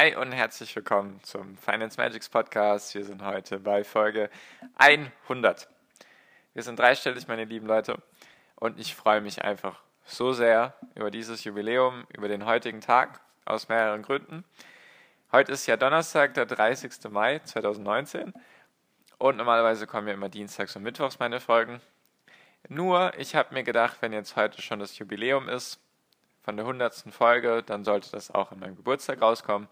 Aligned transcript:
Hi 0.00 0.14
und 0.14 0.30
herzlich 0.30 0.76
willkommen 0.76 1.18
zum 1.24 1.56
Finance 1.56 2.00
Magics 2.00 2.28
Podcast. 2.28 2.94
Wir 2.94 3.04
sind 3.04 3.20
heute 3.20 3.58
bei 3.58 3.82
Folge 3.82 4.30
100. 4.76 5.68
Wir 6.54 6.62
sind 6.62 6.78
dreistellig, 6.78 7.26
meine 7.26 7.44
lieben 7.44 7.66
Leute, 7.66 8.00
und 8.54 8.78
ich 8.78 8.94
freue 8.94 9.20
mich 9.20 9.42
einfach 9.42 9.82
so 10.04 10.32
sehr 10.32 10.74
über 10.94 11.10
dieses 11.10 11.42
Jubiläum, 11.42 12.06
über 12.16 12.28
den 12.28 12.46
heutigen 12.46 12.80
Tag 12.80 13.20
aus 13.44 13.68
mehreren 13.68 14.02
Gründen. 14.02 14.44
Heute 15.32 15.50
ist 15.50 15.66
ja 15.66 15.76
Donnerstag, 15.76 16.32
der 16.34 16.46
30. 16.46 17.10
Mai 17.10 17.40
2019 17.40 18.32
und 19.18 19.36
normalerweise 19.36 19.88
kommen 19.88 20.06
ja 20.06 20.14
immer 20.14 20.28
Dienstags 20.28 20.76
und 20.76 20.84
Mittwochs 20.84 21.18
meine 21.18 21.40
Folgen. 21.40 21.80
Nur, 22.68 23.18
ich 23.18 23.34
habe 23.34 23.52
mir 23.52 23.64
gedacht, 23.64 23.96
wenn 23.98 24.12
jetzt 24.12 24.36
heute 24.36 24.62
schon 24.62 24.78
das 24.78 24.96
Jubiläum 24.96 25.48
ist, 25.48 25.80
von 26.48 26.56
der 26.56 26.64
100. 26.64 27.04
Folge, 27.10 27.62
dann 27.62 27.84
sollte 27.84 28.10
das 28.10 28.30
auch 28.30 28.52
an 28.52 28.60
meinem 28.60 28.74
Geburtstag 28.74 29.20
rauskommen. 29.20 29.68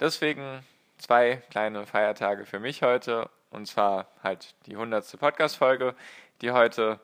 Deswegen 0.00 0.66
zwei 0.98 1.36
kleine 1.50 1.86
Feiertage 1.86 2.44
für 2.44 2.58
mich 2.58 2.82
heute. 2.82 3.30
Und 3.50 3.66
zwar 3.66 4.08
halt 4.20 4.56
die 4.66 4.72
100. 4.72 5.16
Podcast-Folge, 5.20 5.94
die 6.40 6.50
heute 6.50 6.98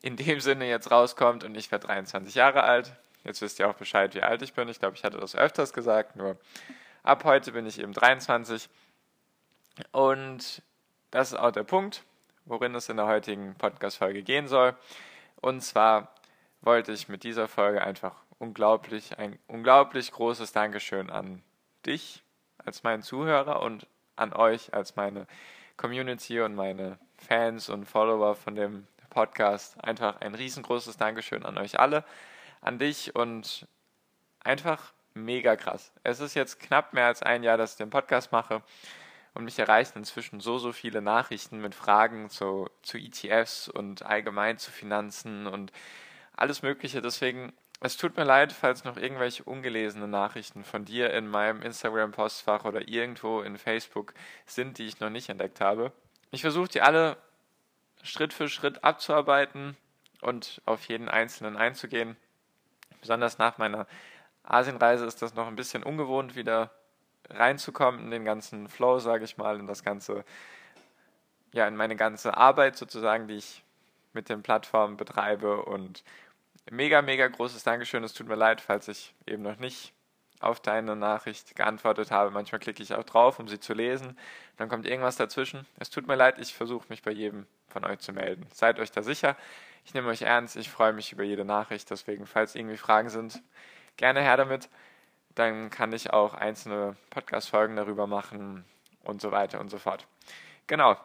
in 0.00 0.16
dem 0.16 0.40
Sinne 0.40 0.66
jetzt 0.66 0.90
rauskommt. 0.90 1.44
Und 1.44 1.54
ich 1.54 1.70
werde 1.70 1.88
23 1.88 2.34
Jahre 2.34 2.62
alt. 2.62 2.96
Jetzt 3.22 3.42
wisst 3.42 3.58
ihr 3.58 3.68
auch 3.68 3.74
Bescheid, 3.74 4.14
wie 4.14 4.22
alt 4.22 4.40
ich 4.40 4.54
bin. 4.54 4.66
Ich 4.70 4.78
glaube, 4.78 4.96
ich 4.96 5.04
hatte 5.04 5.18
das 5.18 5.36
öfters 5.36 5.74
gesagt. 5.74 6.16
Nur 6.16 6.38
ab 7.02 7.24
heute 7.24 7.52
bin 7.52 7.66
ich 7.66 7.78
eben 7.78 7.92
23. 7.92 8.70
Und 9.92 10.62
das 11.10 11.32
ist 11.32 11.38
auch 11.38 11.50
der 11.50 11.64
Punkt, 11.64 12.02
worin 12.46 12.74
es 12.74 12.88
in 12.88 12.96
der 12.96 13.08
heutigen 13.08 13.56
Podcast-Folge 13.56 14.22
gehen 14.22 14.48
soll. 14.48 14.74
Und 15.42 15.60
zwar 15.60 16.14
wollte 16.62 16.92
ich 16.92 17.08
mit 17.08 17.24
dieser 17.24 17.48
Folge 17.48 17.82
einfach 17.82 18.14
unglaublich, 18.38 19.18
ein 19.18 19.38
unglaublich 19.46 20.12
großes 20.12 20.52
Dankeschön 20.52 21.10
an 21.10 21.42
dich 21.86 22.22
als 22.58 22.82
meinen 22.82 23.02
Zuhörer 23.02 23.62
und 23.62 23.86
an 24.16 24.32
euch 24.32 24.74
als 24.74 24.96
meine 24.96 25.26
Community 25.76 26.40
und 26.40 26.54
meine 26.54 26.98
Fans 27.16 27.68
und 27.68 27.86
Follower 27.86 28.34
von 28.34 28.54
dem 28.54 28.86
Podcast. 29.08 29.82
Einfach 29.82 30.20
ein 30.20 30.34
riesengroßes 30.34 30.96
Dankeschön 30.96 31.44
an 31.44 31.58
euch 31.58 31.80
alle, 31.80 32.04
an 32.60 32.78
dich 32.78 33.14
und 33.14 33.66
einfach 34.44 34.92
mega 35.14 35.56
krass. 35.56 35.92
Es 36.02 36.20
ist 36.20 36.34
jetzt 36.34 36.60
knapp 36.60 36.92
mehr 36.92 37.06
als 37.06 37.22
ein 37.22 37.42
Jahr, 37.42 37.56
dass 37.56 37.72
ich 37.72 37.78
den 37.78 37.90
Podcast 37.90 38.32
mache 38.32 38.62
und 39.34 39.44
mich 39.44 39.58
erreichen 39.58 39.98
inzwischen 39.98 40.40
so, 40.40 40.58
so 40.58 40.72
viele 40.72 41.02
Nachrichten 41.02 41.60
mit 41.60 41.74
Fragen 41.74 42.30
zu, 42.30 42.68
zu 42.82 42.98
ETFs 42.98 43.68
und 43.68 44.04
allgemein 44.04 44.58
zu 44.58 44.70
Finanzen 44.70 45.46
und 45.46 45.72
alles 46.40 46.62
Mögliche. 46.62 47.02
Deswegen, 47.02 47.52
es 47.80 47.96
tut 47.96 48.16
mir 48.16 48.24
leid, 48.24 48.52
falls 48.52 48.84
noch 48.84 48.96
irgendwelche 48.96 49.44
ungelesene 49.44 50.08
Nachrichten 50.08 50.64
von 50.64 50.84
dir 50.84 51.12
in 51.12 51.28
meinem 51.28 51.62
Instagram-Postfach 51.62 52.64
oder 52.64 52.88
irgendwo 52.88 53.42
in 53.42 53.58
Facebook 53.58 54.14
sind, 54.46 54.78
die 54.78 54.86
ich 54.86 55.00
noch 55.00 55.10
nicht 55.10 55.28
entdeckt 55.28 55.60
habe. 55.60 55.92
Ich 56.30 56.42
versuche 56.42 56.68
die 56.68 56.82
alle 56.82 57.16
Schritt 58.02 58.32
für 58.32 58.48
Schritt 58.48 58.84
abzuarbeiten 58.84 59.76
und 60.20 60.62
auf 60.64 60.84
jeden 60.86 61.08
einzelnen 61.08 61.56
einzugehen. 61.56 62.16
Besonders 63.00 63.38
nach 63.38 63.58
meiner 63.58 63.86
Asienreise 64.42 65.04
ist 65.04 65.22
das 65.22 65.34
noch 65.34 65.46
ein 65.46 65.56
bisschen 65.56 65.82
ungewohnt, 65.82 66.36
wieder 66.36 66.70
reinzukommen 67.28 68.00
in 68.00 68.10
den 68.10 68.24
ganzen 68.24 68.68
Flow, 68.68 68.98
sage 68.98 69.24
ich 69.24 69.36
mal, 69.36 69.58
in 69.58 69.66
das 69.66 69.84
ganze, 69.84 70.24
ja, 71.52 71.66
in 71.68 71.76
meine 71.76 71.96
ganze 71.96 72.36
Arbeit 72.36 72.76
sozusagen, 72.76 73.28
die 73.28 73.36
ich 73.36 73.62
mit 74.12 74.28
den 74.28 74.42
Plattformen 74.42 74.96
betreibe 74.96 75.62
und 75.64 76.02
mega, 76.70 77.02
mega 77.02 77.26
großes 77.26 77.62
Dankeschön. 77.62 78.04
Es 78.04 78.12
tut 78.12 78.28
mir 78.28 78.34
leid, 78.34 78.60
falls 78.60 78.88
ich 78.88 79.14
eben 79.26 79.42
noch 79.42 79.58
nicht 79.58 79.92
auf 80.40 80.60
deine 80.60 80.96
Nachricht 80.96 81.54
geantwortet 81.54 82.10
habe. 82.10 82.30
Manchmal 82.30 82.60
klicke 82.60 82.82
ich 82.82 82.94
auch 82.94 83.04
drauf, 83.04 83.38
um 83.38 83.46
sie 83.46 83.60
zu 83.60 83.74
lesen. 83.74 84.18
Dann 84.56 84.68
kommt 84.68 84.86
irgendwas 84.86 85.16
dazwischen. 85.16 85.66
Es 85.78 85.90
tut 85.90 86.06
mir 86.06 86.16
leid, 86.16 86.38
ich 86.38 86.54
versuche 86.54 86.86
mich 86.88 87.02
bei 87.02 87.10
jedem 87.10 87.46
von 87.68 87.84
euch 87.84 87.98
zu 87.98 88.12
melden. 88.12 88.46
Seid 88.52 88.78
euch 88.78 88.90
da 88.90 89.02
sicher. 89.02 89.36
Ich 89.84 89.94
nehme 89.94 90.08
euch 90.08 90.22
ernst. 90.22 90.56
Ich 90.56 90.70
freue 90.70 90.92
mich 90.92 91.12
über 91.12 91.24
jede 91.24 91.44
Nachricht. 91.44 91.90
Deswegen, 91.90 92.26
falls 92.26 92.54
irgendwie 92.54 92.78
Fragen 92.78 93.10
sind, 93.10 93.42
gerne 93.96 94.22
her 94.22 94.36
damit. 94.36 94.68
Dann 95.34 95.70
kann 95.70 95.92
ich 95.92 96.12
auch 96.12 96.34
einzelne 96.34 96.96
Podcast-Folgen 97.10 97.76
darüber 97.76 98.06
machen 98.06 98.64
und 99.04 99.20
so 99.20 99.30
weiter 99.30 99.60
und 99.60 99.68
so 99.68 99.78
fort. 99.78 100.06
Genau. 100.66 100.96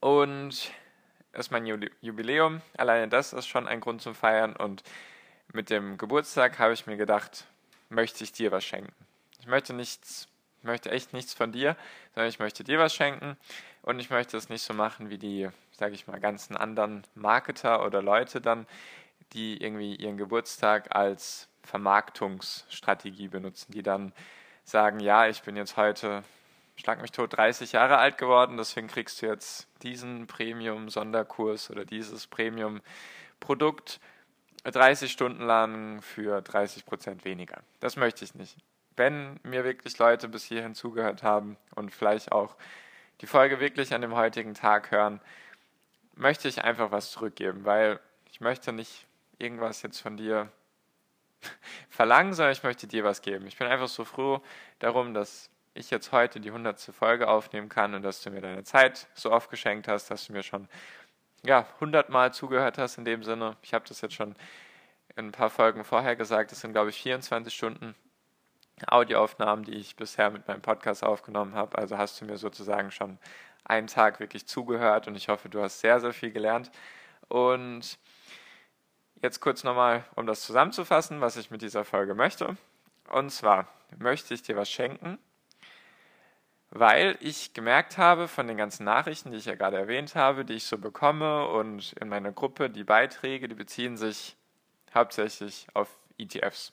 Und 0.00 0.72
ist 1.32 1.50
mein 1.50 1.66
Jubiläum. 2.00 2.60
Alleine 2.76 3.08
das 3.08 3.32
ist 3.32 3.46
schon 3.46 3.68
ein 3.68 3.80
Grund 3.80 4.02
zum 4.02 4.14
Feiern. 4.14 4.56
Und 4.56 4.82
mit 5.52 5.70
dem 5.70 5.98
Geburtstag 5.98 6.58
habe 6.58 6.72
ich 6.72 6.86
mir 6.86 6.96
gedacht, 6.96 7.46
möchte 7.88 8.24
ich 8.24 8.32
dir 8.32 8.52
was 8.52 8.64
schenken. 8.64 8.92
Ich 9.40 9.46
möchte 9.46 9.72
nichts, 9.72 10.28
möchte 10.62 10.90
echt 10.90 11.12
nichts 11.12 11.34
von 11.34 11.52
dir, 11.52 11.76
sondern 12.14 12.28
ich 12.28 12.38
möchte 12.38 12.64
dir 12.64 12.78
was 12.78 12.94
schenken. 12.94 13.36
Und 13.82 13.98
ich 14.00 14.10
möchte 14.10 14.36
es 14.36 14.48
nicht 14.48 14.62
so 14.62 14.74
machen 14.74 15.10
wie 15.10 15.18
die, 15.18 15.48
sage 15.72 15.94
ich 15.94 16.06
mal, 16.06 16.20
ganzen 16.20 16.56
anderen 16.56 17.04
Marketer 17.14 17.84
oder 17.84 18.02
Leute 18.02 18.40
dann, 18.40 18.66
die 19.32 19.62
irgendwie 19.62 19.94
ihren 19.94 20.18
Geburtstag 20.18 20.94
als 20.94 21.48
Vermarktungsstrategie 21.62 23.28
benutzen, 23.28 23.72
die 23.72 23.82
dann 23.82 24.12
sagen, 24.64 25.00
ja, 25.00 25.26
ich 25.26 25.42
bin 25.42 25.56
jetzt 25.56 25.76
heute 25.76 26.22
schlag 26.80 27.00
mich 27.02 27.12
tot, 27.12 27.36
30 27.36 27.72
Jahre 27.72 27.98
alt 27.98 28.18
geworden, 28.18 28.56
deswegen 28.56 28.88
kriegst 28.88 29.20
du 29.20 29.26
jetzt 29.26 29.68
diesen 29.82 30.26
Premium-Sonderkurs 30.26 31.70
oder 31.70 31.84
dieses 31.84 32.26
Premium-Produkt 32.26 34.00
30 34.64 35.10
Stunden 35.10 35.44
lang 35.44 36.02
für 36.02 36.42
30 36.42 36.84
Prozent 36.84 37.24
weniger. 37.24 37.62
Das 37.80 37.96
möchte 37.96 38.24
ich 38.24 38.34
nicht. 38.34 38.56
Wenn 38.96 39.40
mir 39.42 39.64
wirklich 39.64 39.98
Leute 39.98 40.28
bis 40.28 40.44
hierhin 40.44 40.74
zugehört 40.74 41.22
haben 41.22 41.56
und 41.74 41.94
vielleicht 41.94 42.32
auch 42.32 42.56
die 43.20 43.26
Folge 43.26 43.60
wirklich 43.60 43.94
an 43.94 44.00
dem 44.00 44.14
heutigen 44.14 44.54
Tag 44.54 44.90
hören, 44.90 45.20
möchte 46.14 46.48
ich 46.48 46.62
einfach 46.62 46.90
was 46.90 47.10
zurückgeben, 47.10 47.64
weil 47.64 48.00
ich 48.30 48.40
möchte 48.40 48.72
nicht 48.72 49.06
irgendwas 49.38 49.82
jetzt 49.82 50.00
von 50.00 50.16
dir 50.16 50.50
verlangen, 51.88 52.34
sondern 52.34 52.52
ich 52.52 52.62
möchte 52.62 52.86
dir 52.86 53.04
was 53.04 53.22
geben. 53.22 53.46
Ich 53.46 53.56
bin 53.56 53.66
einfach 53.66 53.88
so 53.88 54.04
froh 54.04 54.42
darum, 54.78 55.14
dass 55.14 55.50
ich 55.74 55.90
jetzt 55.90 56.12
heute 56.12 56.40
die 56.40 56.50
hundertste 56.50 56.92
Folge 56.92 57.28
aufnehmen 57.28 57.68
kann 57.68 57.94
und 57.94 58.02
dass 58.02 58.22
du 58.22 58.30
mir 58.30 58.40
deine 58.40 58.64
Zeit 58.64 59.06
so 59.14 59.30
oft 59.30 59.50
geschenkt 59.50 59.88
hast, 59.88 60.10
dass 60.10 60.26
du 60.26 60.32
mir 60.32 60.42
schon 60.42 60.68
ja, 61.42 61.66
hundertmal 61.80 62.34
zugehört 62.34 62.78
hast 62.78 62.98
in 62.98 63.04
dem 63.04 63.22
Sinne. 63.22 63.56
Ich 63.62 63.72
habe 63.72 63.86
das 63.88 64.00
jetzt 64.00 64.14
schon 64.14 64.34
in 65.16 65.28
ein 65.28 65.32
paar 65.32 65.50
Folgen 65.50 65.84
vorher 65.84 66.16
gesagt. 66.16 66.52
Das 66.52 66.60
sind, 66.60 66.72
glaube 66.72 66.90
ich, 66.90 67.00
24 67.00 67.54
Stunden 67.54 67.94
Audioaufnahmen, 68.86 69.64
die 69.64 69.74
ich 69.74 69.96
bisher 69.96 70.30
mit 70.30 70.48
meinem 70.48 70.62
Podcast 70.62 71.04
aufgenommen 71.04 71.54
habe. 71.54 71.78
Also 71.78 71.98
hast 71.98 72.20
du 72.20 72.24
mir 72.24 72.36
sozusagen 72.36 72.90
schon 72.90 73.18
einen 73.64 73.86
Tag 73.86 74.20
wirklich 74.20 74.46
zugehört 74.46 75.06
und 75.06 75.16
ich 75.16 75.28
hoffe, 75.28 75.48
du 75.48 75.62
hast 75.62 75.80
sehr, 75.80 76.00
sehr 76.00 76.12
viel 76.12 76.30
gelernt. 76.30 76.70
Und 77.28 77.98
jetzt 79.22 79.40
kurz 79.40 79.64
nochmal, 79.64 80.04
um 80.16 80.26
das 80.26 80.42
zusammenzufassen, 80.42 81.20
was 81.20 81.36
ich 81.36 81.50
mit 81.50 81.62
dieser 81.62 81.84
Folge 81.84 82.14
möchte. 82.14 82.56
Und 83.10 83.30
zwar 83.30 83.68
möchte 83.98 84.34
ich 84.34 84.42
dir 84.42 84.56
was 84.56 84.70
schenken 84.70 85.18
weil 86.70 87.16
ich 87.20 87.52
gemerkt 87.52 87.98
habe 87.98 88.28
von 88.28 88.46
den 88.46 88.56
ganzen 88.56 88.84
Nachrichten, 88.84 89.32
die 89.32 89.38
ich 89.38 89.46
ja 89.46 89.56
gerade 89.56 89.76
erwähnt 89.76 90.14
habe, 90.14 90.44
die 90.44 90.54
ich 90.54 90.64
so 90.64 90.78
bekomme 90.78 91.48
und 91.48 91.92
in 91.94 92.08
meiner 92.08 92.32
Gruppe, 92.32 92.70
die 92.70 92.84
Beiträge, 92.84 93.48
die 93.48 93.54
beziehen 93.54 93.96
sich 93.96 94.36
hauptsächlich 94.94 95.66
auf 95.74 95.88
ETFs. 96.18 96.72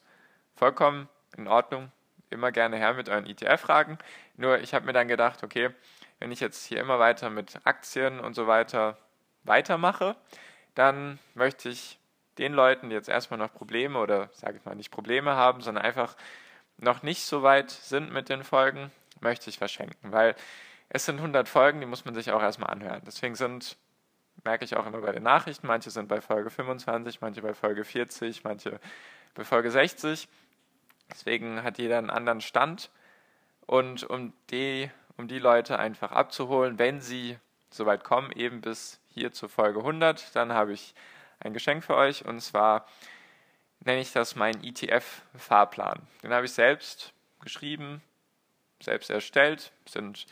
Vollkommen 0.55 1.09
in 1.35 1.47
Ordnung, 1.47 1.91
immer 2.29 2.51
gerne 2.51 2.77
her 2.77 2.93
mit 2.93 3.09
euren 3.09 3.25
ETF-Fragen. 3.25 3.97
Nur 4.35 4.59
ich 4.59 4.73
habe 4.73 4.85
mir 4.85 4.93
dann 4.93 5.07
gedacht, 5.07 5.43
okay, 5.43 5.71
wenn 6.19 6.31
ich 6.31 6.39
jetzt 6.39 6.65
hier 6.65 6.79
immer 6.79 6.99
weiter 6.99 7.29
mit 7.29 7.59
Aktien 7.63 8.19
und 8.19 8.33
so 8.33 8.47
weiter 8.47 8.97
weitermache, 9.43 10.15
dann 10.75 11.19
möchte 11.33 11.69
ich 11.69 11.97
den 12.37 12.53
Leuten, 12.53 12.89
die 12.89 12.95
jetzt 12.95 13.09
erstmal 13.09 13.39
noch 13.39 13.53
Probleme 13.53 13.99
oder 13.99 14.29
sage 14.33 14.57
ich 14.57 14.65
mal 14.65 14.75
nicht 14.75 14.91
Probleme 14.91 15.35
haben, 15.35 15.61
sondern 15.61 15.83
einfach 15.83 16.15
noch 16.77 17.01
nicht 17.01 17.23
so 17.23 17.41
weit 17.41 17.71
sind 17.71 18.11
mit 18.11 18.29
den 18.29 18.43
Folgen, 18.43 18.91
möchte 19.21 19.49
ich 19.49 19.57
verschenken, 19.57 20.11
weil 20.11 20.35
es 20.89 21.05
sind 21.05 21.17
100 21.17 21.49
Folgen, 21.49 21.79
die 21.79 21.85
muss 21.85 22.05
man 22.05 22.15
sich 22.15 22.31
auch 22.31 22.41
erstmal 22.41 22.69
anhören. 22.69 23.01
Deswegen 23.05 23.35
sind, 23.35 23.77
merke 24.43 24.63
ich 24.63 24.75
auch 24.75 24.85
immer 24.85 25.01
bei 25.01 25.11
den 25.11 25.23
Nachrichten, 25.23 25.67
manche 25.67 25.89
sind 25.89 26.07
bei 26.07 26.21
Folge 26.21 26.49
25, 26.49 27.21
manche 27.21 27.41
bei 27.41 27.53
Folge 27.53 27.83
40, 27.83 28.43
manche 28.43 28.79
bei 29.35 29.43
Folge 29.43 29.69
60. 29.69 30.27
Deswegen 31.11 31.63
hat 31.63 31.77
jeder 31.77 31.97
einen 31.97 32.09
anderen 32.09 32.41
Stand. 32.41 32.89
Und 33.65 34.03
um 34.03 34.33
die, 34.49 34.89
um 35.17 35.27
die 35.27 35.39
Leute 35.39 35.77
einfach 35.77 36.11
abzuholen, 36.11 36.79
wenn 36.79 37.01
sie 37.01 37.37
soweit 37.69 38.03
kommen, 38.03 38.31
eben 38.31 38.61
bis 38.61 39.01
hier 39.13 39.33
zur 39.33 39.49
Folge 39.49 39.79
100, 39.79 40.35
dann 40.35 40.53
habe 40.53 40.71
ich 40.73 40.93
ein 41.39 41.53
Geschenk 41.53 41.83
für 41.83 41.95
euch. 41.95 42.25
Und 42.25 42.39
zwar 42.39 42.87
nenne 43.81 43.99
ich 43.99 44.13
das 44.13 44.35
meinen 44.35 44.63
ETF-Fahrplan. 44.63 46.01
Den 46.23 46.33
habe 46.33 46.45
ich 46.45 46.53
selbst 46.53 47.13
geschrieben, 47.41 48.01
selbst 48.81 49.09
erstellt. 49.09 49.71
Sind 49.87 50.25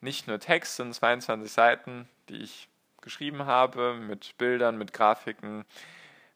nicht 0.00 0.26
nur 0.26 0.38
Text, 0.38 0.76
sind 0.76 0.94
22 0.94 1.50
Seiten, 1.50 2.08
die 2.28 2.42
ich 2.42 2.68
geschrieben 3.00 3.46
habe, 3.46 3.94
mit 3.94 4.36
Bildern, 4.38 4.76
mit 4.76 4.92
Grafiken, 4.92 5.64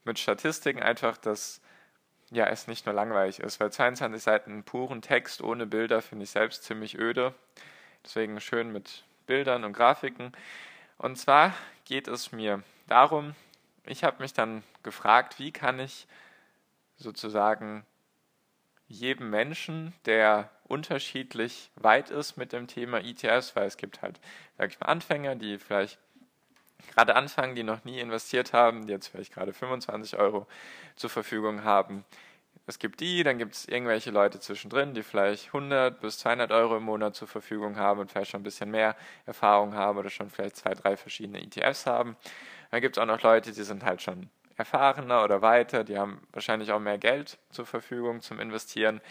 mit 0.03 0.19
Statistiken, 0.19 0.81
einfach, 0.81 1.17
dass 1.17 1.61
ja, 2.31 2.45
es 2.45 2.67
nicht 2.67 2.85
nur 2.85 2.95
langweilig 2.95 3.39
ist, 3.39 3.59
weil 3.59 3.71
22 3.71 4.23
Seiten 4.23 4.63
puren 4.63 5.01
Text 5.01 5.41
ohne 5.41 5.67
Bilder 5.67 6.01
finde 6.01 6.23
ich 6.23 6.31
selbst 6.31 6.63
ziemlich 6.63 6.97
öde. 6.97 7.35
Deswegen 8.05 8.39
schön 8.39 8.71
mit 8.71 9.03
Bildern 9.27 9.65
und 9.65 9.73
Grafiken. 9.73 10.31
Und 10.97 11.17
zwar 11.17 11.53
geht 11.83 12.07
es 12.07 12.31
mir 12.31 12.63
darum, 12.87 13.35
ich 13.85 14.03
habe 14.03 14.21
mich 14.21 14.33
dann 14.33 14.63
gefragt, 14.83 15.39
wie 15.39 15.51
kann 15.51 15.79
ich 15.79 16.07
sozusagen 16.95 17.85
jedem 18.87 19.29
Menschen, 19.29 19.93
der 20.05 20.49
unterschiedlich 20.71 21.69
weit 21.75 22.09
ist 22.09 22.37
mit 22.37 22.53
dem 22.53 22.67
Thema 22.67 22.99
ETFs, 23.03 23.55
weil 23.55 23.67
es 23.67 23.77
gibt 23.77 24.01
halt, 24.01 24.19
sag 24.57 24.71
ich 24.71 24.79
mal, 24.79 24.87
Anfänger, 24.87 25.35
die 25.35 25.59
vielleicht 25.59 25.99
gerade 26.93 27.15
anfangen, 27.15 27.55
die 27.55 27.63
noch 27.63 27.83
nie 27.83 27.99
investiert 27.99 28.53
haben, 28.53 28.87
die 28.87 28.93
jetzt 28.93 29.07
vielleicht 29.07 29.33
gerade 29.33 29.53
25 29.53 30.17
Euro 30.17 30.47
zur 30.95 31.09
Verfügung 31.09 31.63
haben. 31.63 32.05
Es 32.67 32.79
gibt 32.79 32.99
die, 32.99 33.23
dann 33.23 33.37
gibt 33.37 33.55
es 33.55 33.67
irgendwelche 33.67 34.11
Leute 34.11 34.39
zwischendrin, 34.39 34.93
die 34.93 35.03
vielleicht 35.03 35.47
100 35.47 35.99
bis 35.99 36.19
200 36.19 36.51
Euro 36.51 36.77
im 36.77 36.83
Monat 36.83 37.15
zur 37.15 37.27
Verfügung 37.27 37.75
haben 37.75 37.99
und 37.99 38.11
vielleicht 38.11 38.31
schon 38.31 38.41
ein 38.41 38.43
bisschen 38.43 38.71
mehr 38.71 38.95
Erfahrung 39.25 39.73
haben 39.73 39.97
oder 39.97 40.09
schon 40.09 40.29
vielleicht 40.29 40.57
zwei, 40.57 40.73
drei 40.73 40.95
verschiedene 40.95 41.41
ETFs 41.41 41.85
haben. 41.85 42.15
Dann 42.69 42.81
gibt 42.81 42.97
es 42.97 43.01
auch 43.01 43.07
noch 43.07 43.21
Leute, 43.21 43.51
die 43.51 43.63
sind 43.63 43.83
halt 43.83 44.01
schon 44.01 44.29
erfahrener 44.55 45.23
oder 45.23 45.41
weiter, 45.41 45.83
die 45.83 45.97
haben 45.97 46.21
wahrscheinlich 46.31 46.71
auch 46.71 46.79
mehr 46.79 46.97
Geld 46.97 47.39
zur 47.49 47.65
Verfügung 47.65 48.21
zum 48.21 48.39
Investieren. 48.39 49.01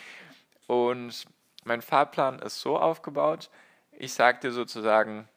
Und 0.66 1.26
mein 1.64 1.82
Fahrplan 1.82 2.38
ist 2.40 2.60
so 2.60 2.78
aufgebaut, 2.78 3.50
ich 3.92 4.12
sage 4.12 4.40
dir 4.40 4.52
sozusagen, 4.52 5.28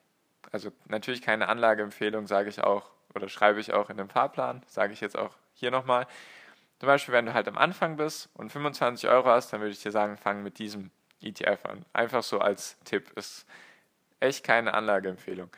also 0.52 0.72
natürlich 0.88 1.22
keine 1.22 1.50
Anlageempfehlung, 1.50 2.28
sage 2.28 2.50
ich 2.50 2.64
auch 2.64 2.90
oder 3.14 3.30
schreibe 3.30 3.60
ich 3.60 3.74
auch 3.74 3.90
in 3.90 3.98
dem 3.98 4.10
Fahrplan, 4.10 4.64
sage 4.68 4.94
ich 4.94 5.02
jetzt 5.02 5.18
auch 5.18 5.36
hier 5.54 5.72
nochmal. 5.72 6.08
Zum 6.80 6.88
Beispiel, 6.88 7.14
wenn 7.14 7.26
du 7.26 7.34
halt 7.34 7.48
am 7.48 7.58
Anfang 7.58 7.96
bist 7.96 8.30
und 8.34 8.52
25 8.52 9.10
Euro 9.10 9.30
hast, 9.30 9.54
dann 9.54 9.62
würde 9.62 9.72
ich 9.72 9.82
dir 9.82 9.92
sagen, 9.92 10.18
fang 10.18 10.44
mit 10.44 10.60
diesem 10.60 10.92
ETF 11.22 11.66
an. 11.66 11.86
Einfach 11.94 12.24
so 12.24 12.40
als 12.40 12.78
Tipp. 12.84 13.12
Ist 13.16 13.46
echt 14.20 14.44
keine 14.44 14.74
Anlageempfehlung. 14.74 15.50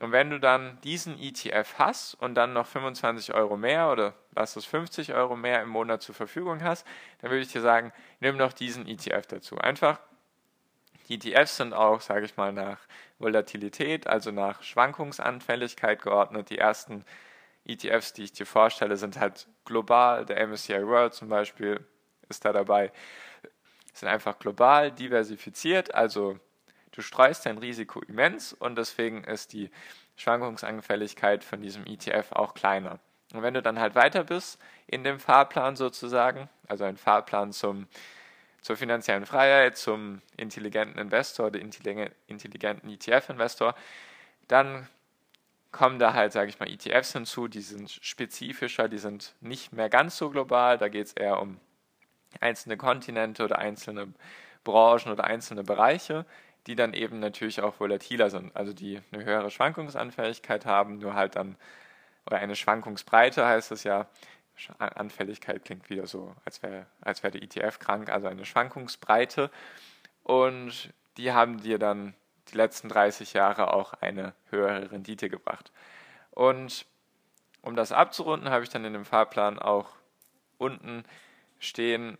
Und 0.00 0.10
wenn 0.10 0.30
du 0.30 0.40
dann 0.40 0.80
diesen 0.82 1.18
ETF 1.18 1.74
hast 1.78 2.14
und 2.14 2.34
dann 2.34 2.52
noch 2.52 2.66
25 2.66 3.34
Euro 3.34 3.56
mehr 3.56 3.90
oder 3.90 4.14
lass 4.34 4.56
es 4.56 4.64
50 4.64 5.14
Euro 5.14 5.36
mehr 5.36 5.62
im 5.62 5.68
Monat 5.68 6.02
zur 6.02 6.14
Verfügung 6.14 6.62
hast, 6.62 6.86
dann 7.20 7.30
würde 7.30 7.42
ich 7.42 7.52
dir 7.52 7.60
sagen, 7.60 7.92
nimm 8.20 8.36
noch 8.36 8.52
diesen 8.52 8.86
ETF 8.86 9.26
dazu. 9.26 9.58
Einfach, 9.58 10.00
die 11.08 11.14
ETFs 11.14 11.56
sind 11.56 11.74
auch, 11.74 12.00
sage 12.00 12.24
ich 12.24 12.36
mal, 12.36 12.52
nach 12.52 12.78
Volatilität, 13.18 14.06
also 14.06 14.30
nach 14.30 14.62
Schwankungsanfälligkeit 14.62 16.02
geordnet. 16.02 16.50
Die 16.50 16.58
ersten 16.58 17.04
ETFs, 17.64 18.12
die 18.12 18.24
ich 18.24 18.32
dir 18.32 18.46
vorstelle, 18.46 18.96
sind 18.96 19.18
halt 19.20 19.46
global. 19.64 20.24
Der 20.24 20.46
MSCI 20.46 20.86
World 20.86 21.14
zum 21.14 21.28
Beispiel 21.28 21.86
ist 22.28 22.44
da 22.44 22.52
dabei. 22.52 22.92
Sind 23.92 24.08
einfach 24.08 24.38
global 24.38 24.90
diversifiziert, 24.90 25.94
also 25.94 26.38
Du 26.92 27.00
streust 27.02 27.46
dein 27.46 27.58
Risiko 27.58 28.00
immens 28.00 28.52
und 28.52 28.76
deswegen 28.76 29.24
ist 29.24 29.52
die 29.52 29.70
Schwankungsanfälligkeit 30.16 31.42
von 31.42 31.60
diesem 31.60 31.86
ETF 31.86 32.32
auch 32.32 32.54
kleiner. 32.54 32.98
Und 33.32 33.42
wenn 33.42 33.54
du 33.54 33.62
dann 33.62 33.80
halt 33.80 33.94
weiter 33.94 34.24
bist 34.24 34.60
in 34.86 35.04
dem 35.04 35.18
Fahrplan 35.18 35.74
sozusagen, 35.74 36.48
also 36.68 36.84
ein 36.84 36.98
Fahrplan 36.98 37.52
zum, 37.52 37.88
zur 38.60 38.76
finanziellen 38.76 39.24
Freiheit, 39.24 39.78
zum 39.78 40.20
intelligenten 40.36 40.98
Investor 40.98 41.46
oder 41.46 41.60
intelligenten 41.60 42.90
ETF-Investor, 42.90 43.74
dann 44.48 44.86
kommen 45.70 45.98
da 45.98 46.12
halt, 46.12 46.32
sage 46.32 46.50
ich 46.50 46.60
mal, 46.60 46.68
ETFs 46.68 47.14
hinzu, 47.14 47.48
die 47.48 47.62
sind 47.62 47.90
spezifischer, 47.90 48.88
die 48.90 48.98
sind 48.98 49.34
nicht 49.40 49.72
mehr 49.72 49.88
ganz 49.88 50.18
so 50.18 50.28
global, 50.28 50.76
da 50.76 50.88
geht 50.88 51.06
es 51.06 51.12
eher 51.14 51.40
um 51.40 51.58
einzelne 52.40 52.76
Kontinente 52.76 53.42
oder 53.42 53.58
einzelne 53.58 54.12
Branchen 54.64 55.10
oder 55.10 55.24
einzelne 55.24 55.64
Bereiche 55.64 56.26
die 56.66 56.76
dann 56.76 56.94
eben 56.94 57.18
natürlich 57.18 57.60
auch 57.60 57.80
volatiler 57.80 58.30
sind, 58.30 58.54
also 58.54 58.72
die 58.72 59.00
eine 59.10 59.24
höhere 59.24 59.50
Schwankungsanfälligkeit 59.50 60.66
haben, 60.66 60.98
nur 60.98 61.14
halt 61.14 61.36
dann, 61.36 61.56
oder 62.26 62.38
eine 62.38 62.56
Schwankungsbreite 62.56 63.44
heißt 63.44 63.72
es 63.72 63.84
ja, 63.84 64.06
Anfälligkeit 64.78 65.64
klingt 65.64 65.90
wieder 65.90 66.06
so, 66.06 66.34
als 66.44 66.62
wäre 66.62 66.86
als 67.00 67.22
wär 67.22 67.30
der 67.30 67.42
ETF 67.42 67.78
krank, 67.78 68.10
also 68.10 68.28
eine 68.28 68.44
Schwankungsbreite. 68.44 69.50
Und 70.22 70.92
die 71.16 71.32
haben 71.32 71.60
dir 71.60 71.78
dann 71.78 72.14
die 72.48 72.56
letzten 72.56 72.88
30 72.88 73.32
Jahre 73.32 73.72
auch 73.72 73.94
eine 73.94 74.34
höhere 74.50 74.92
Rendite 74.92 75.28
gebracht. 75.28 75.72
Und 76.30 76.86
um 77.62 77.76
das 77.76 77.92
abzurunden, 77.92 78.50
habe 78.50 78.64
ich 78.64 78.70
dann 78.70 78.84
in 78.84 78.92
dem 78.92 79.04
Fahrplan 79.04 79.58
auch 79.58 79.90
unten 80.58 81.04
stehen, 81.58 82.18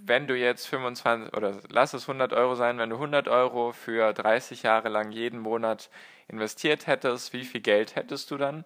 wenn 0.00 0.26
du 0.26 0.36
jetzt 0.36 0.66
25 0.68 1.36
oder 1.36 1.60
lass 1.68 1.94
es 1.94 2.08
100 2.08 2.32
Euro 2.32 2.54
sein, 2.54 2.78
wenn 2.78 2.90
du 2.90 2.96
100 2.96 3.28
Euro 3.28 3.72
für 3.72 4.12
30 4.12 4.62
Jahre 4.62 4.88
lang 4.88 5.12
jeden 5.12 5.40
Monat 5.40 5.90
investiert 6.28 6.86
hättest, 6.86 7.32
wie 7.32 7.44
viel 7.44 7.60
Geld 7.60 7.96
hättest 7.96 8.30
du 8.30 8.36
dann 8.36 8.64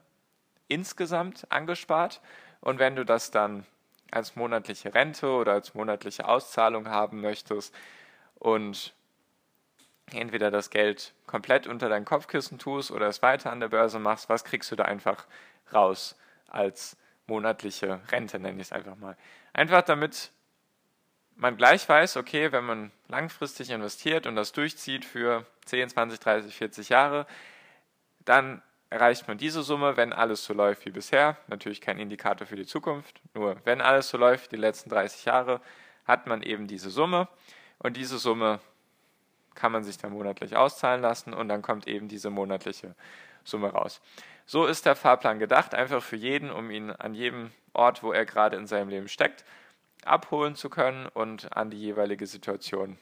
insgesamt 0.69 1.51
angespart? 1.51 2.21
Und 2.61 2.79
wenn 2.79 2.97
du 2.97 3.05
das 3.05 3.31
dann 3.31 3.67
als 4.11 4.37
monatliche 4.37 4.95
Rente 4.95 5.29
oder 5.29 5.53
als 5.53 5.75
monatliche 5.75 6.27
Auszahlung 6.27 6.89
haben 6.89 7.21
möchtest 7.21 7.75
und 8.37 8.93
entweder 10.13 10.51
das 10.51 10.71
Geld 10.71 11.15
komplett 11.27 11.67
unter 11.67 11.89
dein 11.89 12.05
Kopfkissen 12.05 12.59
tust 12.59 12.91
oder 12.91 13.07
es 13.07 13.23
weiter 13.23 13.53
an 13.53 13.61
der 13.61 13.69
Börse 13.69 13.99
machst, 13.99 14.29
was 14.29 14.45
kriegst 14.45 14.71
du 14.73 14.77
da 14.77 14.85
einfach 14.85 15.27
raus 15.73 16.17
als 16.49 16.97
monatliche 17.27 18.01
Rente, 18.11 18.41
nenne 18.41 18.61
ich 18.61 18.69
es 18.69 18.73
einfach 18.73 18.97
mal. 18.97 19.17
Einfach 19.53 19.83
damit 19.83 20.33
man 21.41 21.57
gleich 21.57 21.89
weiß, 21.89 22.17
okay, 22.17 22.53
wenn 22.53 22.65
man 22.65 22.93
langfristig 23.09 23.71
investiert 23.71 24.27
und 24.27 24.37
das 24.37 24.53
durchzieht 24.53 25.05
für 25.05 25.47
10, 25.65 25.89
20, 25.89 26.21
30, 26.21 26.55
40 26.55 26.89
Jahre, 26.91 27.27
dann 28.25 28.63
erreicht 28.91 29.27
man 29.27 29.39
diese 29.39 29.63
Summe, 29.63 29.97
wenn 29.97 30.13
alles 30.13 30.45
so 30.45 30.53
läuft 30.53 30.85
wie 30.85 30.91
bisher. 30.91 31.39
Natürlich 31.47 31.81
kein 31.81 31.99
Indikator 31.99 32.47
für 32.47 32.57
die 32.57 32.67
Zukunft, 32.67 33.21
nur 33.35 33.57
wenn 33.65 33.81
alles 33.81 34.11
so 34.11 34.19
läuft, 34.19 34.53
die 34.53 34.57
letzten 34.57 34.91
30 34.91 35.25
Jahre, 35.25 35.61
hat 36.05 36.27
man 36.27 36.43
eben 36.43 36.67
diese 36.67 36.91
Summe 36.91 37.29
und 37.79 37.97
diese 37.97 38.19
Summe 38.19 38.61
kann 39.55 39.73
man 39.73 39.85
sich 39.85 39.97
dann 39.97 40.13
monatlich 40.13 40.57
auszahlen 40.57 41.01
lassen 41.01 41.33
und 41.33 41.49
dann 41.49 41.63
kommt 41.63 41.87
eben 41.87 42.09
diese 42.09 42.31
monatliche 42.31 42.95
Summe 43.45 43.71
raus. 43.71 44.01
So 44.45 44.67
ist 44.67 44.87
der 44.87 44.97
Fahrplan 44.97 45.39
gedacht, 45.39 45.75
einfach 45.75 46.03
für 46.03 46.17
jeden, 46.17 46.51
um 46.51 46.71
ihn 46.71 46.91
an 46.91 47.15
jedem 47.15 47.53
Ort, 47.73 48.03
wo 48.03 48.13
er 48.13 48.27
gerade 48.27 48.57
in 48.57 48.67
seinem 48.67 48.89
Leben 48.89 49.09
steckt, 49.09 49.45
abholen 50.05 50.55
zu 50.55 50.71
können 50.71 51.07
und 51.07 51.57
an 51.57 51.71
die 51.71 51.79
jeweilige 51.79 52.27
Situation 52.27 52.99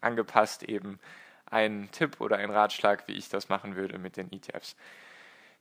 angepasst 0.00 0.62
eben 0.62 0.98
ein 1.46 1.88
Tipp 1.92 2.20
oder 2.20 2.38
ein 2.38 2.50
Ratschlag, 2.50 3.06
wie 3.08 3.12
ich 3.12 3.28
das 3.28 3.48
machen 3.48 3.76
würde 3.76 3.98
mit 3.98 4.16
den 4.16 4.32
ETFs. 4.32 4.76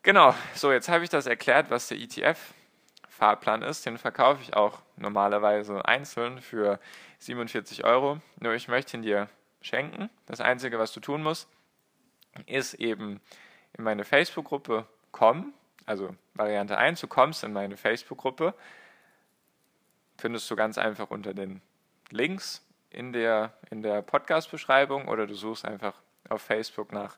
Genau, 0.03 0.33
so 0.55 0.71
jetzt 0.71 0.89
habe 0.89 1.03
ich 1.03 1.09
das 1.09 1.27
erklärt, 1.27 1.69
was 1.69 1.89
der 1.89 1.97
ETF-Fahrplan 1.97 3.61
ist. 3.61 3.85
Den 3.85 3.97
verkaufe 3.97 4.41
ich 4.41 4.55
auch 4.55 4.79
normalerweise 4.95 5.85
einzeln 5.85 6.41
für 6.41 6.79
47 7.19 7.83
Euro. 7.83 8.19
Nur 8.39 8.53
ich 8.53 8.67
möchte 8.67 8.97
ihn 8.97 9.03
dir 9.03 9.29
schenken. 9.61 10.09
Das 10.25 10.41
Einzige, 10.41 10.79
was 10.79 10.91
du 10.91 11.01
tun 11.01 11.21
musst, 11.21 11.47
ist 12.47 12.73
eben 12.75 13.21
in 13.77 13.83
meine 13.83 14.05
Facebook-Gruppe 14.05 14.87
kommen. 15.11 15.53
Also 15.85 16.15
Variante 16.33 16.77
1, 16.77 17.01
du 17.01 17.07
kommst 17.07 17.43
in 17.43 17.53
meine 17.53 17.77
Facebook-Gruppe 17.77 18.55
findest 20.21 20.49
du 20.49 20.55
ganz 20.55 20.77
einfach 20.77 21.09
unter 21.09 21.33
den 21.33 21.61
Links 22.11 22.63
in 22.91 23.11
der, 23.11 23.53
in 23.69 23.81
der 23.81 24.01
Podcast-Beschreibung 24.01 25.07
oder 25.07 25.27
du 25.27 25.33
suchst 25.33 25.65
einfach 25.65 25.95
auf 26.29 26.41
Facebook 26.43 26.93
nach 26.93 27.17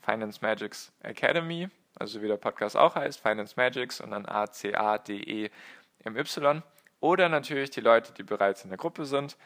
Finance 0.00 0.38
Magics 0.40 0.92
Academy, 1.00 1.68
also 1.96 2.22
wie 2.22 2.28
der 2.28 2.36
Podcast 2.36 2.76
auch 2.76 2.94
heißt, 2.94 3.20
Finance 3.20 3.54
Magics 3.56 4.00
und 4.00 4.12
dann 4.12 4.24
A-C-A-D-E-M-Y. 4.26 5.52
Oder 7.00 7.28
natürlich 7.28 7.70
die 7.70 7.80
Leute, 7.80 8.12
die 8.12 8.22
bereits 8.22 8.62
in 8.64 8.70
der 8.70 8.78
Gruppe 8.78 9.04
sind, 9.04 9.36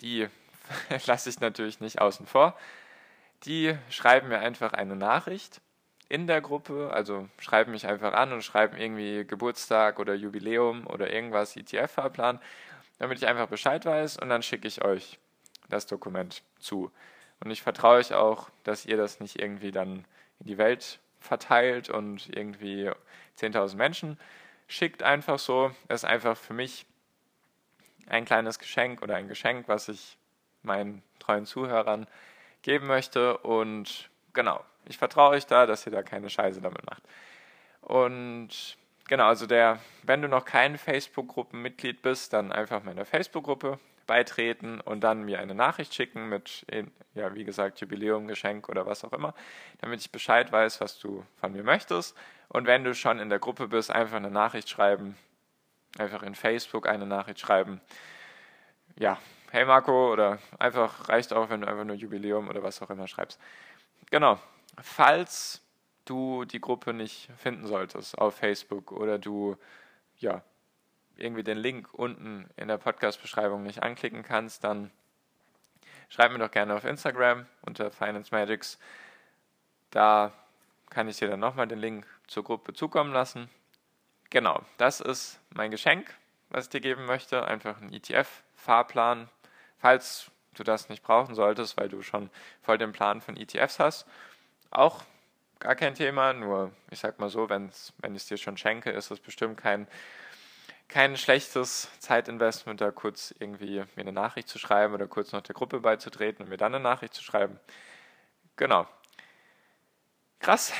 die 0.00 0.26
lasse 1.06 1.28
ich 1.28 1.38
natürlich 1.40 1.80
nicht 1.80 2.00
außen 2.00 2.26
vor. 2.26 2.56
Die 3.44 3.76
schreiben 3.90 4.28
mir 4.28 4.38
einfach 4.38 4.72
eine 4.72 4.96
Nachricht 4.96 5.60
in 6.10 6.26
der 6.26 6.40
Gruppe, 6.40 6.90
also 6.92 7.28
schreiben 7.38 7.70
mich 7.70 7.86
einfach 7.86 8.12
an 8.12 8.32
und 8.32 8.42
schreiben 8.42 8.76
irgendwie 8.76 9.24
Geburtstag 9.24 10.00
oder 10.00 10.12
Jubiläum 10.12 10.86
oder 10.88 11.12
irgendwas, 11.12 11.56
ETF-Fahrplan. 11.56 12.40
damit 12.98 13.16
ich 13.16 13.26
einfach 13.26 13.48
Bescheid 13.48 13.86
weiß 13.86 14.18
und 14.18 14.28
dann 14.28 14.42
schicke 14.42 14.68
ich 14.68 14.84
euch 14.84 15.18
das 15.70 15.86
Dokument 15.86 16.42
zu. 16.58 16.92
Und 17.42 17.50
ich 17.50 17.62
vertraue 17.62 17.96
euch 17.96 18.12
auch, 18.12 18.50
dass 18.64 18.84
ihr 18.84 18.98
das 18.98 19.20
nicht 19.20 19.38
irgendwie 19.38 19.70
dann 19.70 20.04
in 20.40 20.46
die 20.46 20.58
Welt 20.58 20.98
verteilt 21.18 21.88
und 21.88 22.28
irgendwie 22.36 22.90
10.000 23.38 23.76
Menschen 23.76 24.18
schickt 24.66 25.02
einfach 25.02 25.38
so. 25.38 25.70
Das 25.88 26.02
ist 26.02 26.08
einfach 26.08 26.36
für 26.36 26.52
mich 26.52 26.86
ein 28.06 28.24
kleines 28.24 28.58
Geschenk 28.58 29.00
oder 29.00 29.16
ein 29.16 29.28
Geschenk, 29.28 29.68
was 29.68 29.88
ich 29.88 30.18
meinen 30.62 31.02
treuen 31.20 31.46
Zuhörern 31.46 32.06
geben 32.62 32.86
möchte. 32.86 33.38
Und 33.38 34.10
genau, 34.34 34.62
ich 34.86 34.98
vertraue 34.98 35.30
euch 35.30 35.46
da, 35.46 35.66
dass 35.66 35.86
ihr 35.86 35.92
da 35.92 36.02
keine 36.02 36.30
Scheiße 36.30 36.60
damit 36.60 36.84
macht. 36.86 37.02
Und 37.80 38.76
genau, 39.08 39.26
also 39.26 39.46
der, 39.46 39.78
wenn 40.02 40.22
du 40.22 40.28
noch 40.28 40.44
kein 40.44 40.78
Facebook-Gruppenmitglied 40.78 42.02
bist, 42.02 42.32
dann 42.32 42.52
einfach 42.52 42.82
meiner 42.82 43.04
Facebook-Gruppe 43.04 43.78
beitreten 44.06 44.80
und 44.80 45.02
dann 45.02 45.22
mir 45.22 45.38
eine 45.38 45.54
Nachricht 45.54 45.94
schicken 45.94 46.28
mit, 46.28 46.66
ja, 47.14 47.32
wie 47.34 47.44
gesagt, 47.44 47.80
Jubiläum, 47.80 48.26
Geschenk 48.26 48.68
oder 48.68 48.84
was 48.84 49.04
auch 49.04 49.12
immer, 49.12 49.34
damit 49.78 50.00
ich 50.00 50.10
Bescheid 50.10 50.50
weiß, 50.50 50.80
was 50.80 50.98
du 50.98 51.24
von 51.36 51.52
mir 51.52 51.62
möchtest. 51.62 52.16
Und 52.48 52.66
wenn 52.66 52.82
du 52.82 52.92
schon 52.92 53.20
in 53.20 53.28
der 53.28 53.38
Gruppe 53.38 53.68
bist, 53.68 53.92
einfach 53.92 54.16
eine 54.16 54.30
Nachricht 54.30 54.68
schreiben, 54.68 55.16
einfach 55.96 56.24
in 56.24 56.34
Facebook 56.34 56.88
eine 56.88 57.06
Nachricht 57.06 57.38
schreiben. 57.38 57.80
Ja, 58.98 59.18
hey 59.52 59.64
Marco, 59.64 60.12
oder 60.12 60.38
einfach 60.58 61.08
reicht 61.08 61.32
auch, 61.32 61.48
wenn 61.48 61.60
du 61.60 61.68
einfach 61.68 61.84
nur 61.84 61.94
Jubiläum 61.94 62.48
oder 62.48 62.64
was 62.64 62.82
auch 62.82 62.90
immer 62.90 63.06
schreibst. 63.06 63.40
Genau. 64.10 64.40
Falls 64.82 65.62
du 66.04 66.44
die 66.44 66.60
Gruppe 66.60 66.92
nicht 66.92 67.30
finden 67.36 67.66
solltest 67.66 68.18
auf 68.18 68.36
Facebook 68.36 68.92
oder 68.92 69.18
du 69.18 69.56
ja 70.18 70.42
irgendwie 71.16 71.44
den 71.44 71.58
Link 71.58 71.92
unten 71.92 72.48
in 72.56 72.68
der 72.68 72.78
Podcast-Beschreibung 72.78 73.62
nicht 73.62 73.82
anklicken 73.82 74.22
kannst, 74.22 74.64
dann 74.64 74.90
schreib 76.08 76.32
mir 76.32 76.38
doch 76.38 76.50
gerne 76.50 76.74
auf 76.74 76.84
Instagram 76.84 77.46
unter 77.62 77.90
Finance 77.90 78.34
Magics. 78.34 78.78
Da 79.90 80.32
kann 80.88 81.08
ich 81.08 81.18
dir 81.18 81.28
dann 81.28 81.40
nochmal 81.40 81.68
den 81.68 81.78
Link 81.78 82.06
zur 82.26 82.44
Gruppe 82.44 82.72
zukommen 82.72 83.12
lassen. 83.12 83.48
Genau, 84.30 84.62
das 84.78 85.00
ist 85.00 85.40
mein 85.50 85.70
Geschenk, 85.70 86.14
was 86.48 86.64
ich 86.64 86.70
dir 86.70 86.80
geben 86.80 87.06
möchte. 87.06 87.44
Einfach 87.44 87.80
ein 87.80 87.92
ETF-Fahrplan, 87.92 89.28
falls 89.78 90.30
du 90.54 90.64
das 90.64 90.88
nicht 90.88 91.02
brauchen 91.02 91.34
solltest, 91.34 91.76
weil 91.76 91.88
du 91.88 92.02
schon 92.02 92.30
voll 92.62 92.78
den 92.78 92.92
Plan 92.92 93.20
von 93.20 93.36
ETFs 93.36 93.78
hast. 93.78 94.06
Auch 94.70 95.02
gar 95.58 95.74
kein 95.74 95.94
Thema, 95.94 96.32
nur 96.32 96.72
ich 96.90 97.00
sag 97.00 97.18
mal 97.18 97.28
so, 97.28 97.48
wenn's, 97.48 97.92
wenn 97.98 98.14
ich 98.14 98.22
es 98.22 98.28
dir 98.28 98.36
schon 98.38 98.56
schenke, 98.56 98.90
ist 98.90 99.10
es 99.10 99.20
bestimmt 99.20 99.56
kein 99.58 99.86
kein 100.88 101.16
schlechtes 101.16 101.88
Zeitinvestment, 102.00 102.80
da 102.80 102.90
kurz 102.90 103.32
irgendwie 103.38 103.78
mir 103.94 104.00
eine 104.02 104.12
Nachricht 104.12 104.48
zu 104.48 104.58
schreiben 104.58 104.92
oder 104.94 105.06
kurz 105.06 105.32
noch 105.32 105.40
der 105.42 105.54
Gruppe 105.54 105.80
beizutreten 105.80 106.44
und 106.44 106.50
mir 106.50 106.56
dann 106.56 106.74
eine 106.74 106.82
Nachricht 106.82 107.14
zu 107.14 107.22
schreiben. 107.22 107.60
Genau. 108.56 108.86
Krass, 110.40 110.72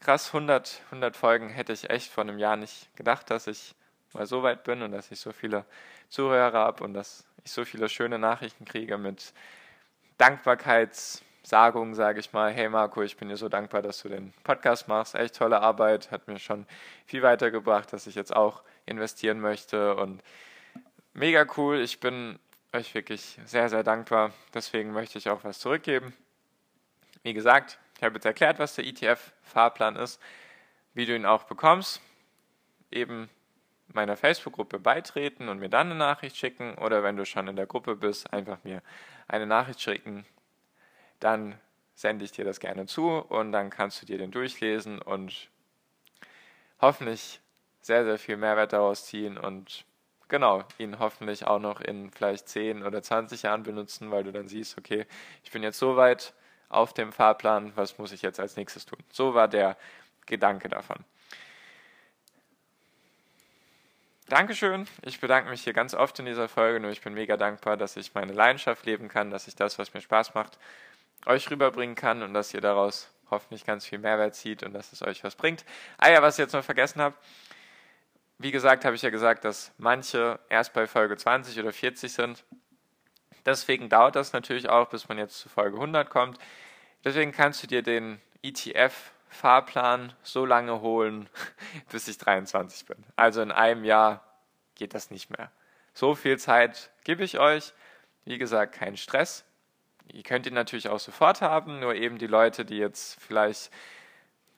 krass, 0.00 0.32
100, 0.32 0.82
100 0.90 1.16
Folgen 1.16 1.50
hätte 1.50 1.72
ich 1.72 1.90
echt 1.90 2.10
vor 2.10 2.22
einem 2.22 2.38
Jahr 2.38 2.56
nicht 2.56 2.94
gedacht, 2.96 3.30
dass 3.30 3.46
ich 3.46 3.74
mal 4.14 4.26
so 4.26 4.42
weit 4.42 4.64
bin 4.64 4.82
und 4.82 4.92
dass 4.92 5.10
ich 5.10 5.20
so 5.20 5.32
viele 5.32 5.64
Zuhörer 6.08 6.58
habe 6.58 6.84
und 6.84 6.94
dass 6.94 7.24
ich 7.44 7.52
so 7.52 7.64
viele 7.64 7.88
schöne 7.88 8.18
Nachrichten 8.18 8.64
kriege 8.64 8.98
mit 8.98 9.32
Dankbarkeits- 10.18 11.22
Sagung, 11.42 11.94
sage 11.94 12.20
ich 12.20 12.32
mal, 12.32 12.52
hey 12.52 12.68
Marco, 12.68 13.02
ich 13.02 13.16
bin 13.16 13.28
dir 13.28 13.36
so 13.36 13.48
dankbar, 13.48 13.82
dass 13.82 14.02
du 14.02 14.08
den 14.08 14.32
Podcast 14.44 14.88
machst. 14.88 15.14
Echt 15.14 15.36
tolle 15.36 15.60
Arbeit, 15.60 16.10
hat 16.10 16.28
mir 16.28 16.38
schon 16.38 16.66
viel 17.06 17.22
weitergebracht, 17.22 17.92
dass 17.92 18.06
ich 18.06 18.14
jetzt 18.14 18.34
auch 18.34 18.62
investieren 18.86 19.40
möchte 19.40 19.96
und 19.96 20.22
mega 21.14 21.46
cool. 21.56 21.80
Ich 21.80 21.98
bin 21.98 22.38
euch 22.72 22.94
wirklich 22.94 23.38
sehr, 23.44 23.68
sehr 23.68 23.82
dankbar. 23.82 24.32
Deswegen 24.54 24.92
möchte 24.92 25.18
ich 25.18 25.28
auch 25.30 25.42
was 25.42 25.58
zurückgeben. 25.58 26.14
Wie 27.22 27.32
gesagt, 27.32 27.78
ich 27.96 28.02
habe 28.02 28.14
jetzt 28.14 28.24
erklärt, 28.26 28.58
was 28.58 28.74
der 28.74 28.86
ETF-Fahrplan 28.86 29.96
ist, 29.96 30.20
wie 30.94 31.06
du 31.06 31.14
ihn 31.14 31.26
auch 31.26 31.44
bekommst. 31.44 32.00
Eben 32.90 33.28
meiner 33.88 34.16
Facebook-Gruppe 34.16 34.78
beitreten 34.78 35.48
und 35.48 35.58
mir 35.58 35.68
dann 35.68 35.88
eine 35.88 35.96
Nachricht 35.96 36.36
schicken 36.36 36.74
oder 36.74 37.02
wenn 37.02 37.16
du 37.16 37.24
schon 37.24 37.48
in 37.48 37.56
der 37.56 37.66
Gruppe 37.66 37.96
bist, 37.96 38.32
einfach 38.32 38.62
mir 38.62 38.82
eine 39.26 39.46
Nachricht 39.46 39.80
schicken, 39.80 40.24
dann 41.20 41.58
sende 41.94 42.24
ich 42.24 42.32
dir 42.32 42.44
das 42.44 42.60
gerne 42.60 42.86
zu 42.86 43.08
und 43.08 43.52
dann 43.52 43.70
kannst 43.70 44.02
du 44.02 44.06
dir 44.06 44.18
den 44.18 44.30
durchlesen 44.30 45.00
und 45.00 45.48
hoffentlich 46.80 47.40
sehr, 47.82 48.04
sehr 48.04 48.18
viel 48.18 48.36
Mehrwert 48.36 48.72
daraus 48.72 49.06
ziehen 49.06 49.38
und 49.38 49.84
genau, 50.28 50.64
ihn 50.78 50.98
hoffentlich 50.98 51.46
auch 51.46 51.58
noch 51.58 51.80
in 51.80 52.10
vielleicht 52.10 52.48
10 52.48 52.82
oder 52.84 53.02
20 53.02 53.42
Jahren 53.42 53.62
benutzen, 53.62 54.10
weil 54.10 54.24
du 54.24 54.32
dann 54.32 54.48
siehst, 54.48 54.78
okay, 54.78 55.06
ich 55.44 55.50
bin 55.50 55.62
jetzt 55.62 55.78
so 55.78 55.96
weit 55.96 56.32
auf 56.68 56.94
dem 56.94 57.12
Fahrplan, 57.12 57.72
was 57.74 57.98
muss 57.98 58.12
ich 58.12 58.22
jetzt 58.22 58.40
als 58.40 58.56
nächstes 58.56 58.86
tun? 58.86 59.00
So 59.10 59.34
war 59.34 59.48
der 59.48 59.76
Gedanke 60.26 60.68
davon. 60.68 61.04
Dankeschön. 64.28 64.86
Ich 65.02 65.18
bedanke 65.18 65.50
mich 65.50 65.64
hier 65.64 65.72
ganz 65.72 65.92
oft 65.92 66.16
in 66.20 66.24
dieser 66.26 66.48
Folge, 66.48 66.78
nur 66.78 66.92
ich 66.92 67.00
bin 67.00 67.14
mega 67.14 67.36
dankbar, 67.36 67.76
dass 67.76 67.96
ich 67.96 68.14
meine 68.14 68.32
Leidenschaft 68.32 68.86
leben 68.86 69.08
kann, 69.08 69.30
dass 69.30 69.48
ich 69.48 69.56
das, 69.56 69.76
was 69.80 69.92
mir 69.92 70.00
Spaß 70.00 70.34
macht, 70.34 70.56
euch 71.26 71.50
rüberbringen 71.50 71.94
kann 71.94 72.22
und 72.22 72.34
dass 72.34 72.54
ihr 72.54 72.60
daraus 72.60 73.10
hoffentlich 73.30 73.64
ganz 73.64 73.86
viel 73.86 73.98
Mehrwert 73.98 74.34
zieht 74.34 74.62
und 74.62 74.72
dass 74.72 74.92
es 74.92 75.02
euch 75.02 75.22
was 75.24 75.36
bringt. 75.36 75.64
Ah 75.98 76.10
ja, 76.10 76.22
was 76.22 76.34
ich 76.34 76.42
jetzt 76.42 76.52
noch 76.52 76.64
vergessen 76.64 77.00
habe. 77.00 77.16
Wie 78.38 78.50
gesagt, 78.50 78.84
habe 78.84 78.96
ich 78.96 79.02
ja 79.02 79.10
gesagt, 79.10 79.44
dass 79.44 79.72
manche 79.78 80.40
erst 80.48 80.72
bei 80.72 80.86
Folge 80.86 81.16
20 81.16 81.58
oder 81.60 81.72
40 81.72 82.12
sind. 82.12 82.44
Deswegen 83.44 83.88
dauert 83.88 84.16
das 84.16 84.32
natürlich 84.32 84.68
auch, 84.68 84.88
bis 84.88 85.08
man 85.08 85.18
jetzt 85.18 85.38
zu 85.38 85.48
Folge 85.48 85.76
100 85.76 86.08
kommt. 86.08 86.38
Deswegen 87.04 87.32
kannst 87.32 87.62
du 87.62 87.66
dir 87.66 87.82
den 87.82 88.20
ETF-Fahrplan 88.42 90.14
so 90.22 90.44
lange 90.44 90.80
holen, 90.80 91.28
bis 91.90 92.08
ich 92.08 92.18
23 92.18 92.86
bin. 92.86 93.04
Also 93.16 93.42
in 93.42 93.52
einem 93.52 93.84
Jahr 93.84 94.24
geht 94.74 94.94
das 94.94 95.10
nicht 95.10 95.30
mehr. 95.30 95.50
So 95.92 96.14
viel 96.14 96.38
Zeit 96.38 96.90
gebe 97.04 97.24
ich 97.24 97.38
euch. 97.38 97.72
Wie 98.24 98.38
gesagt, 98.38 98.74
kein 98.74 98.96
Stress. 98.96 99.44
Ihr 100.12 100.22
könnt 100.22 100.46
ihn 100.46 100.54
natürlich 100.54 100.88
auch 100.88 100.98
sofort 100.98 101.40
haben, 101.40 101.80
nur 101.80 101.94
eben 101.94 102.18
die 102.18 102.26
Leute, 102.26 102.64
die 102.64 102.78
jetzt 102.78 103.20
vielleicht 103.20 103.70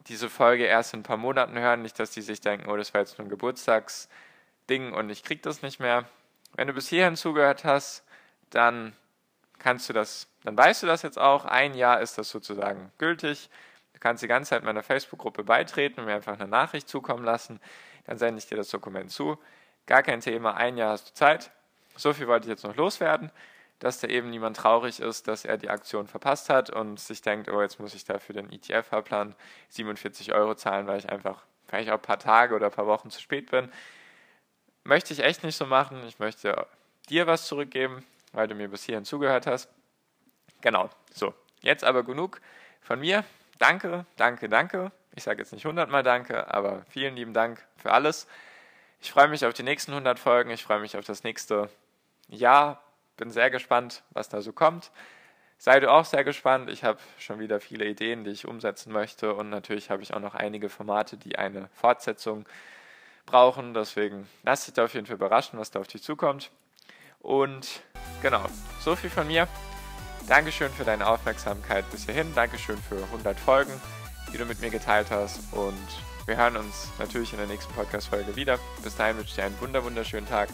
diese 0.09 0.28
Folge 0.28 0.64
erst 0.64 0.94
in 0.94 1.00
ein 1.00 1.04
paar 1.04 1.16
Monaten 1.16 1.59
hören, 1.59 1.82
nicht, 1.82 1.99
dass 1.99 2.11
die 2.11 2.23
sich 2.23 2.40
denken, 2.40 2.68
oh, 2.68 2.76
das 2.76 2.92
war 2.92 3.00
jetzt 3.00 3.18
nur 3.18 3.26
ein 3.26 3.30
Geburtstagsding 3.30 4.92
und 4.92 5.11
ich 5.11 5.23
krieg 5.23 5.42
das 5.42 5.62
nicht 5.62 5.78
mehr. 5.78 6.06
Wenn 6.54 6.68
du 6.68 6.75
bis 6.75 6.88
hierhin 6.88 7.16
zugehört 7.16 7.64
hast, 7.64 8.04
dann 8.50 8.94
kannst 9.59 9.88
du 9.88 9.92
das, 9.92 10.26
dann 10.44 10.56
weißt 10.56 10.82
du 10.82 10.87
das 10.87 11.02
jetzt 11.02 11.18
auch. 11.18 11.44
Ein 11.44 11.75
Jahr 11.75 12.00
ist 12.00 12.18
das 12.18 12.30
sozusagen 12.30 12.90
gültig. 12.99 13.49
Du 13.94 14.00
kannst 14.00 14.23
die 14.23 14.28
ganze 14.28 14.50
Zeit 14.50 14.64
meiner 14.64 14.82
Facebook-Gruppe 14.82 15.44
beitreten 15.44 16.00
und 16.00 16.06
mir 16.06 16.14
einfach 16.14 16.38
eine 16.38 16.49
Nachricht 16.49 16.88
zukommen 16.88 17.25
lassen. 17.25 17.61
Dann 18.04 18.18
sende 18.18 18.38
ich 18.38 18.47
dir 18.47 18.56
das 18.56 18.71
Dokument 18.71 19.11
zu. 19.11 19.38
Gar 19.87 20.02
kein 20.02 20.21
Thema, 20.21 20.54
ein 20.54 20.76
Jahr 20.76 20.90
hast 20.90 21.11
du 21.11 21.14
Zeit. 21.14 21.50
So 21.94 22.12
viel 22.12 22.26
wollte 22.26 22.47
ich 22.47 22.50
jetzt 22.50 22.64
noch 22.64 22.75
loswerden 22.75 23.30
dass 23.82 23.98
da 23.98 24.06
eben 24.06 24.30
niemand 24.30 24.56
traurig 24.56 25.00
ist, 25.00 25.26
dass 25.26 25.44
er 25.44 25.58
die 25.58 25.68
Aktion 25.68 26.06
verpasst 26.06 26.48
hat 26.48 26.70
und 26.70 27.00
sich 27.00 27.20
denkt, 27.20 27.50
oh, 27.50 27.60
jetzt 27.60 27.80
muss 27.80 27.94
ich 27.94 28.04
da 28.04 28.20
für 28.20 28.32
den 28.32 28.48
ETF-Fahrplan 28.52 29.34
47 29.70 30.32
Euro 30.32 30.54
zahlen, 30.54 30.86
weil 30.86 31.00
ich 31.00 31.10
einfach 31.10 31.42
vielleicht 31.66 31.90
auch 31.90 31.94
ein 31.94 32.02
paar 32.02 32.20
Tage 32.20 32.54
oder 32.54 32.66
ein 32.66 32.72
paar 32.72 32.86
Wochen 32.86 33.10
zu 33.10 33.20
spät 33.20 33.50
bin. 33.50 33.72
Möchte 34.84 35.12
ich 35.12 35.24
echt 35.24 35.42
nicht 35.42 35.56
so 35.56 35.66
machen. 35.66 36.00
Ich 36.06 36.20
möchte 36.20 36.64
dir 37.08 37.26
was 37.26 37.48
zurückgeben, 37.48 38.06
weil 38.32 38.46
du 38.46 38.54
mir 38.54 38.68
bis 38.68 38.84
hierhin 38.84 39.04
zugehört 39.04 39.48
hast. 39.48 39.68
Genau, 40.60 40.88
so. 41.12 41.34
Jetzt 41.60 41.82
aber 41.82 42.04
genug 42.04 42.40
von 42.82 43.00
mir. 43.00 43.24
Danke, 43.58 44.06
danke, 44.16 44.48
danke. 44.48 44.92
Ich 45.16 45.24
sage 45.24 45.42
jetzt 45.42 45.52
nicht 45.52 45.66
hundertmal 45.66 46.04
danke, 46.04 46.54
aber 46.54 46.84
vielen 46.88 47.16
lieben 47.16 47.34
Dank 47.34 47.66
für 47.78 47.90
alles. 47.90 48.28
Ich 49.00 49.10
freue 49.10 49.26
mich 49.26 49.44
auf 49.44 49.54
die 49.54 49.64
nächsten 49.64 49.90
100 49.90 50.20
Folgen. 50.20 50.50
Ich 50.50 50.62
freue 50.62 50.78
mich 50.78 50.96
auf 50.96 51.04
das 51.04 51.24
nächste 51.24 51.68
Jahr 52.28 52.80
bin 53.16 53.31
sehr 53.31 53.50
gespannt, 53.50 54.02
was 54.11 54.28
da 54.28 54.40
so 54.40 54.52
kommt. 54.52 54.90
Sei 55.59 55.78
du 55.78 55.90
auch 55.92 56.04
sehr 56.04 56.25
gespannt. 56.25 56.71
Ich 56.71 56.83
habe 56.83 56.99
schon 57.19 57.38
wieder 57.38 57.61
viele 57.61 57.85
Ideen, 57.87 58.25
die 58.25 58.31
ich 58.31 58.49
umsetzen 58.49 58.92
möchte. 58.92 59.35
Und 59.35 59.49
natürlich 59.49 59.90
habe 59.90 60.02
ich 60.02 60.12
auch 60.12 60.21
noch 60.21 60.35
einige 60.35 60.69
Formate, 60.69 61.16
die 61.16 61.38
eine 61.38 61.69
Fortsetzung 61.75 62.47
brauchen. 63.26 63.73
Deswegen 63.73 64.28
lass 64.42 64.64
dich 64.64 64.75
da 64.75 64.85
auf 64.85 64.95
jeden 64.95 65.07
Fall 65.07 65.16
überraschen, 65.16 65.59
was 65.59 65.71
da 65.71 65.78
auf 65.78 65.87
dich 65.87 66.02
zukommt. 66.02 66.50
Und 67.21 67.83
genau, 68.23 68.45
so 68.81 68.97
viel 68.97 69.11
von 69.11 69.28
mir. 69.28 69.47
Dankeschön 70.28 70.73
für 70.73 70.85
deine 70.85 71.07
Aufmerksamkeit 71.07 71.88
bis 71.90 72.07
hierhin. 72.07 72.35
Dankeschön 72.35 72.78
für 72.78 73.02
100 73.04 73.38
Folgen, 73.38 73.73
die 74.33 74.38
du 74.38 74.45
mit 74.45 74.61
mir 74.61 74.71
geteilt 74.71 75.12
hast. 75.12 75.52
Und 75.52 75.78
wir 76.26 76.37
hören 76.37 76.57
uns 76.57 76.88
natürlich 76.99 77.33
in 77.33 77.38
der 77.38 77.47
nächsten 77.47 77.73
Podcast-Folge 77.75 78.35
wieder. 78.37 78.59
Bis 78.83 78.97
dahin 78.97 79.16
wünsche 79.16 79.31
ich 79.31 79.37
dir 79.37 79.45
einen 79.45 79.61
wunderschönen 79.61 80.26
Tag, 80.26 80.49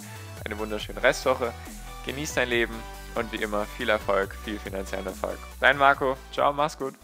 eine 0.45 0.59
wunderschöne 0.59 1.03
Restwoche. 1.03 1.53
Genieß 2.09 2.33
dein 2.33 2.49
Leben 2.49 2.75
und 3.17 3.31
wie 3.33 3.37
immer 3.37 3.67
viel 3.67 3.91
Erfolg, 3.91 4.35
viel 4.43 4.59
finanziellen 4.59 5.05
Erfolg. 5.05 5.39
Dein 5.61 5.77
Marco. 5.77 6.17
Ciao, 6.33 6.55
mach's 6.55 6.79
gut. 6.79 6.95